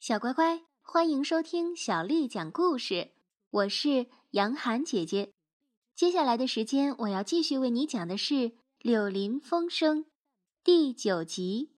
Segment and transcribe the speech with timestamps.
[0.00, 3.10] 小乖乖，欢迎收听小丽讲故事。
[3.50, 5.34] 我是杨涵姐姐。
[5.94, 8.34] 接下来的时间，我要继续为你讲的是
[8.78, 10.04] 《柳林风声》
[10.64, 11.72] 第九集。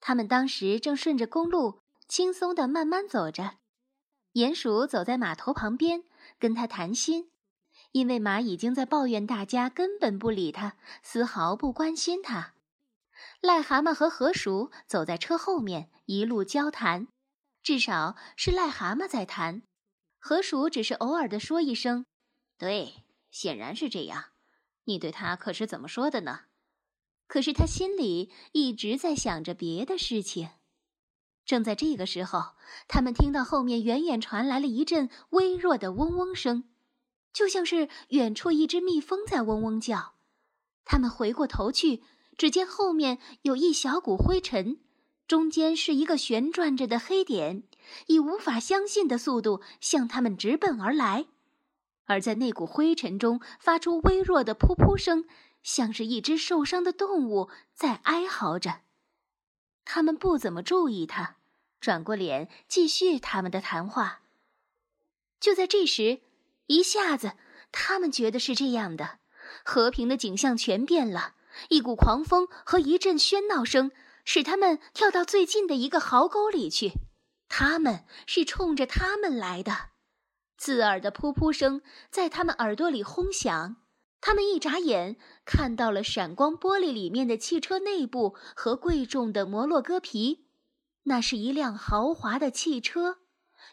[0.00, 1.78] 他们当时正顺着公路
[2.08, 3.58] 轻松的慢慢走着，
[4.32, 6.02] 鼹鼠走在马头旁边
[6.40, 7.30] 跟他谈心，
[7.92, 12.54] 因为马已经在抱怨大家根本不理他，丝毫不关心他。
[13.40, 17.08] 癞蛤蟆和河鼠走在车后面，一路交谈，
[17.62, 19.62] 至少是癞蛤蟆在谈，
[20.18, 22.04] 河鼠只是偶尔的说一声
[22.58, 24.26] ：“对，显然是这样。
[24.84, 26.42] 你对他可是怎么说的呢？”
[27.28, 30.50] 可是他心里一直在想着别的事情。
[31.44, 32.56] 正在这个时候，
[32.88, 36.64] 他们听到后面远远传来了一阵微弱的嗡嗡声，
[37.32, 40.14] 就像是远处一只蜜蜂在嗡嗡叫。
[40.84, 42.02] 他们回过头去。
[42.38, 44.78] 只见后面有一小股灰尘，
[45.26, 47.64] 中间是一个旋转着的黑点，
[48.06, 51.26] 以无法相信的速度向他们直奔而来。
[52.04, 55.26] 而在那股灰尘中发出微弱的噗噗声，
[55.62, 58.82] 像是一只受伤的动物在哀嚎着。
[59.84, 61.36] 他们不怎么注意他，
[61.80, 64.20] 转过脸继续他们的谈话。
[65.40, 66.20] 就在这时，
[66.66, 67.32] 一下子，
[67.72, 69.18] 他们觉得是这样的：
[69.64, 71.34] 和平的景象全变了。
[71.68, 73.90] 一股狂风和一阵喧闹声
[74.24, 76.92] 使他们跳到最近的一个壕沟里去。
[77.48, 79.90] 他们是冲着他们来的，
[80.56, 83.76] 刺耳的噗噗声在他们耳朵里轰响。
[84.20, 90.48] 他们一眨眼看到了闪光玻璃里面的汽车内部和贵重的摩洛哥皮。
[91.04, 93.18] 那是一辆豪华的汽车，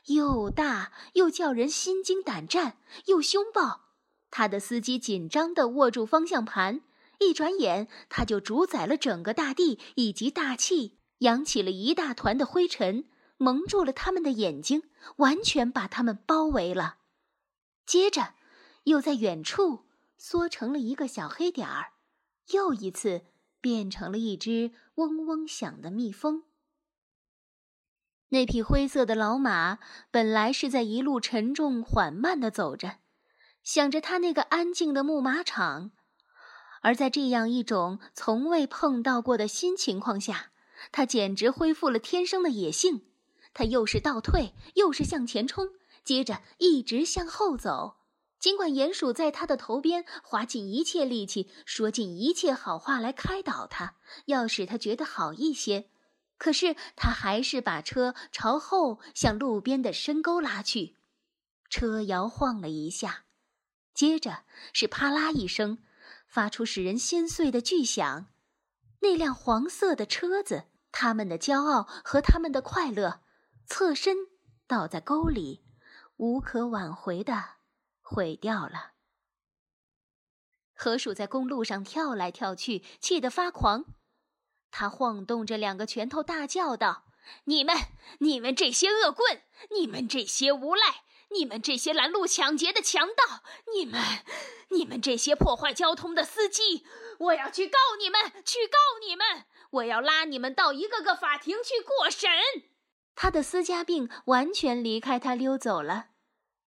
[0.06, 2.78] 又大又叫人心惊胆战，
[3.08, 3.82] 又凶暴。
[4.30, 6.82] 他的司机紧张地握住方向盘。
[7.20, 13.06] 一转眼，他就主宰了整个大地以及大气，扬起了一大团的灰尘，
[13.38, 14.84] 蒙住了他们的眼睛，
[15.18, 16.98] 完全把他们包围了。
[17.86, 18.34] 接着，
[18.86, 19.86] 又在远处
[20.18, 21.94] 缩成了一个小黑点儿，
[22.52, 23.26] 又一次
[23.62, 26.44] 变成了一只嗡嗡响的蜜蜂。
[28.30, 29.80] 那匹灰色的老马
[30.12, 32.98] 本来是在一路沉重缓慢地走着，
[33.64, 35.92] 想着他那个安静的牧马场。
[36.86, 40.52] 而在这样一种从未碰到过的新情况下，
[40.92, 43.02] 他简直恢复了天生的野性。
[43.56, 45.70] 他又是倒退，又是向前冲，
[46.04, 47.96] 接着一直向后走。
[48.38, 55.90] 尽管鼹鼠在他的头边花尽一切力气，说尽一切好话来开导他，要使他觉得好一些，
[56.38, 60.98] 可是他还是把车朝后向路边的深沟拉去。
[61.68, 63.24] 车摇晃了一下，
[63.96, 65.80] 接着是啪啦一声。
[66.28, 68.28] 发出使人心碎的巨响，
[69.02, 73.22] 那辆黄色的车子，他们的骄傲和他们的快乐，
[73.66, 74.18] 侧身
[74.68, 75.64] 倒在沟里，
[76.18, 77.56] 无可挽回的
[78.02, 78.94] 毁掉了。
[80.74, 83.86] 河鼠在公路上跳来跳去，气得发狂，
[84.72, 87.06] 他晃动着两个拳头，大叫道
[87.46, 87.74] ：“你们，
[88.20, 89.42] 你们这些恶棍，
[89.72, 93.44] 你们这些无赖！”你们这些拦路抢劫的强盗！
[93.74, 94.02] 你们，
[94.70, 96.86] 你们这些破坏交通的司机！
[97.20, 99.46] 我要去告你们，去告你们！
[99.72, 102.30] 我要拉你们到一个个法庭去过审。
[103.16, 106.08] 他的私家病完全离开他溜走了。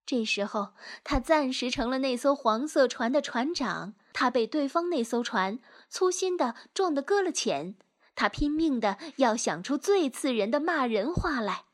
[0.05, 0.75] 这时候，
[1.05, 3.95] 他暂时成了那艘黄色船的船长。
[4.13, 7.77] 他被对方那艘船粗心的撞得搁了浅。
[8.17, 11.67] 他拼命的要想出最刺人的骂人话来。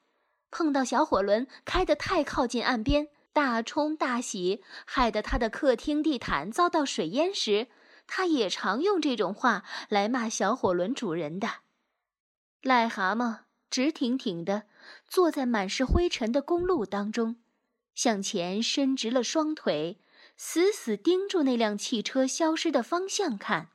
[0.54, 7.66] 碰到小火轮开得太靠近岸边，大冲大洗，害得他的客厅地毯遭到水淹时，
[8.06, 11.48] 他也常用这种话来骂小火轮主人的。
[12.62, 14.62] 癞蛤蟆直挺挺地
[15.08, 17.34] 坐在满是灰尘的公路当中，
[17.96, 19.98] 向前伸直了双腿，
[20.36, 23.70] 死死盯住那辆汽车消失的方向看。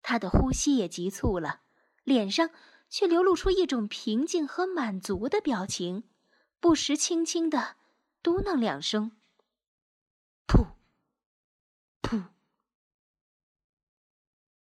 [0.00, 1.62] 他的呼吸也急促了，
[2.04, 2.50] 脸上。
[2.88, 6.04] 却流露出一种平静和满足的表情，
[6.60, 7.76] 不时轻轻的
[8.22, 9.12] 嘟囔两声
[10.48, 10.68] ：“噗，
[12.02, 12.24] 噗。”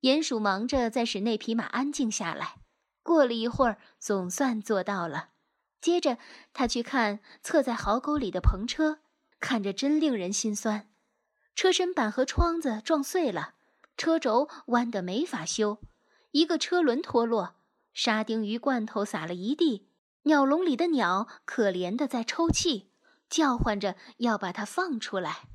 [0.02, 2.56] 鼹鼠忙着在使那匹马安静下来，
[3.02, 5.30] 过了一会儿，总算做到了。
[5.80, 6.18] 接着，
[6.52, 9.00] 他去看侧在壕沟里的篷车，
[9.38, 10.90] 看着真令人心酸。
[11.54, 13.54] 车身板和窗子撞碎了，
[13.96, 15.82] 车轴弯得没法修，
[16.30, 17.56] 一个车轮脱落。
[17.92, 19.90] 沙丁鱼罐头撒了一地，
[20.22, 22.92] 鸟笼里的鸟可怜的在抽泣，
[23.28, 25.48] 叫唤着要把它放出来。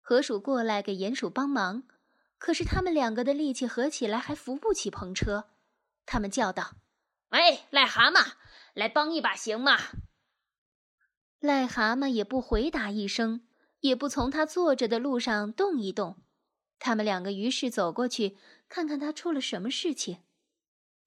[0.00, 1.84] 河鼠过来给鼹鼠帮忙，
[2.38, 5.50] 可是他们两个的力气合起来还扶不起篷车。
[6.04, 6.72] 他们叫道
[7.30, 8.32] ：“喂，癞蛤蟆，
[8.74, 9.78] 来帮一把行吗？
[11.40, 13.46] 癞蛤蟆也不回答一声，
[13.80, 16.22] 也不从他坐着的路上动一动。
[16.78, 18.36] 他们两个于是走过去，
[18.68, 20.24] 看看他出了什么事情。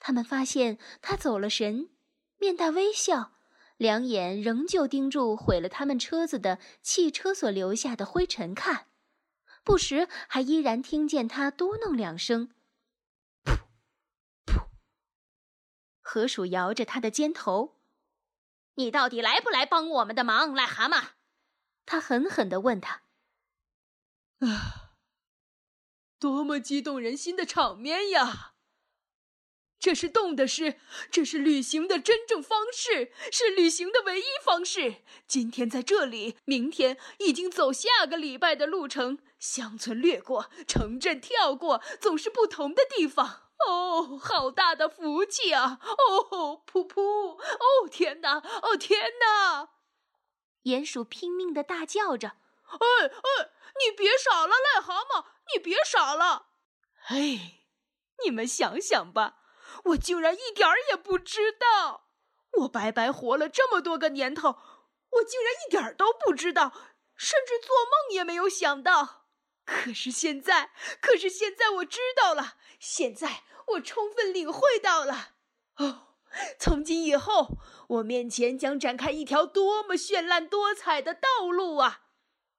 [0.05, 1.89] 他们发现他走了神，
[2.37, 3.31] 面带微笑，
[3.75, 8.85] 两眼仍旧盯住毁了他们车子的汽车所留下的灰尘看，
[9.63, 12.51] 不时还依然听见他嘟哝两声
[13.43, 13.55] ：“噗，
[14.45, 14.67] 噗。”
[16.01, 17.79] 河鼠摇着他的肩头
[18.77, 21.13] ：“你到底来不来帮我们的忙，癞蛤蟆？”
[21.87, 23.01] 他狠狠地问他
[24.45, 24.99] ：“啊，
[26.19, 28.51] 多么激动人心的场面呀！”
[29.85, 30.79] 这是动的事，
[31.11, 35.03] 这是旅行的真正方式，是旅行的唯一方式。
[35.27, 43.43] 今天在这里，明天已经走下个礼拜的路程，乡村掠过，城镇跳过，总是不同的地方。
[43.67, 45.79] 哦，好大的福气啊！
[45.83, 47.37] 哦，噗噗！
[47.37, 48.37] 哦，天哪！
[48.39, 49.69] 哦，天哪！
[50.63, 52.29] 鼹鼠拼命的大叫着
[52.73, 53.49] ：“哎哎，
[53.85, 56.47] 你别傻了，癞蛤蟆，你别傻了！
[57.09, 57.59] 哎，
[58.23, 59.41] 你们想想吧。”
[59.83, 62.07] 我竟然一点儿也不知道，
[62.59, 64.49] 我白白活了这么多个年头，
[65.11, 66.71] 我竟然一点儿都不知道，
[67.15, 69.25] 甚至做梦也没有想到。
[69.65, 75.29] 可是现在，可是现在我知道了，现在我充分领会到了。
[75.77, 76.15] 哦，
[76.59, 77.57] 从今以后，
[77.89, 82.01] 我面前将展开一条多么绚烂多彩的道路啊！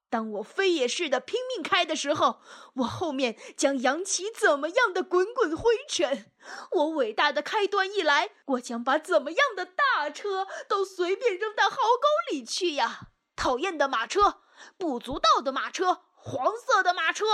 [0.08, 2.40] 当我飞也似的拼命开的时候，
[2.76, 6.32] 我后面将扬起怎么样的滚滚灰尘？
[6.70, 13.08] 我伟大的开端一来，我将把怎么样的大车都随便扔到壕沟里去呀！
[13.34, 14.40] 讨厌的马车，
[14.78, 17.24] 不足道的马车，黄色的马车。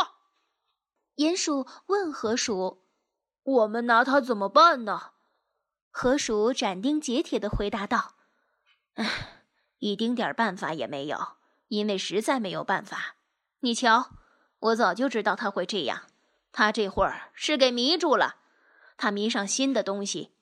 [1.17, 2.87] 鼹鼠问河鼠
[3.45, 5.13] ：“我们拿它怎么办呢？”
[5.93, 8.15] 河鼠斩钉截铁地回答道
[8.97, 9.45] ：“唉，
[9.79, 11.19] 一丁点儿办法也没有。”
[11.73, 13.17] 因为实在没有办法，
[13.61, 14.11] 你瞧，
[14.59, 16.03] 我早就知道他会这样。
[16.53, 18.37] 他这会儿是给迷住了，
[18.99, 20.33] 他迷上新的东西，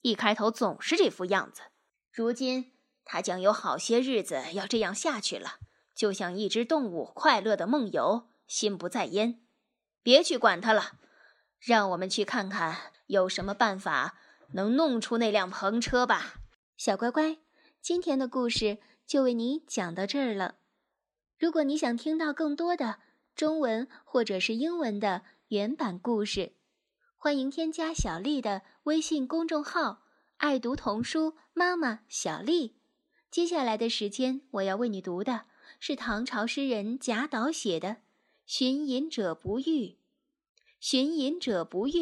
[0.00, 1.62] 一开头总是这副样子。
[2.10, 2.72] 如今
[3.04, 5.58] 他将有好些日子要这样下去了，
[5.94, 9.40] 就像一只动物快乐的梦游，心不在焉。
[10.02, 10.94] 别去管他了，
[11.60, 14.16] 让我们去看看有什么办法
[14.54, 16.40] 能弄出那辆篷车吧。
[16.76, 17.38] 小乖乖，
[17.80, 20.56] 今天的故事就为你讲到这儿了。
[21.40, 22.98] 如果你想听到更多的
[23.34, 26.52] 中文或者是英文的原版故事，
[27.16, 30.02] 欢迎添加小丽的微信公众号
[30.36, 32.76] “爱读童书妈妈小丽”。
[33.32, 35.46] 接下来的时间，我要为你读的
[35.78, 37.88] 是唐朝诗人贾岛写的
[38.44, 39.62] 《寻隐者不遇》。
[40.78, 41.92] 《寻隐者不遇》，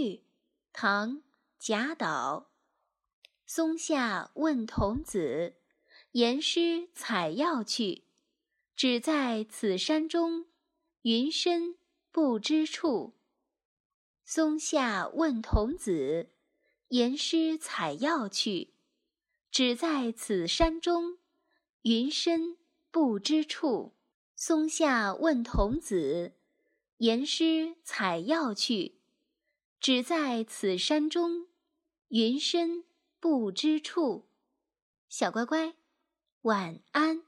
[0.72, 1.18] 唐·
[1.60, 2.50] 贾岛。
[3.46, 5.54] 松下问童子，
[6.10, 8.07] 言师采药去。
[8.78, 10.46] 只在此山中，
[11.02, 11.74] 云深
[12.12, 13.14] 不知处。
[14.24, 16.30] 松下问童子，
[16.90, 18.74] 言师采药去。
[19.50, 21.18] 只在此山中，
[21.82, 22.56] 云深
[22.92, 23.96] 不知处。
[24.36, 26.34] 松下问童子，
[26.98, 29.00] 言师采药去。
[29.80, 31.48] 只在此山中，
[32.10, 32.84] 云深
[33.18, 34.28] 不知处。
[35.08, 35.74] 小乖乖，
[36.42, 37.27] 晚安。